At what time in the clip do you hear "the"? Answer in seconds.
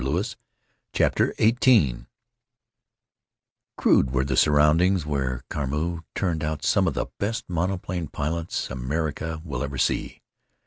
4.25-4.35, 6.95-7.05